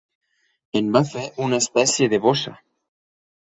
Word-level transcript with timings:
En 0.79 0.89
va 0.95 1.03
fer 1.11 1.27
una 1.49 1.61
espècie 1.67 2.11
de 2.17 2.23
bossa. 2.27 2.59